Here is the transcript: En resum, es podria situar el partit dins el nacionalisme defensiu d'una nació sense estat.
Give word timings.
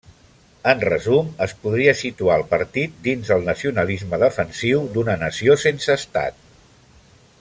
En 0.71 0.79
resum, 0.83 1.27
es 1.45 1.51
podria 1.65 1.93
situar 1.99 2.37
el 2.41 2.45
partit 2.53 2.97
dins 3.09 3.29
el 3.37 3.45
nacionalisme 3.51 4.21
defensiu 4.25 4.83
d'una 4.97 5.19
nació 5.27 5.59
sense 5.67 6.01
estat. 6.01 6.43